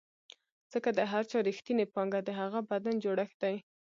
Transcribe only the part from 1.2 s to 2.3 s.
چا رښتینې پانګه د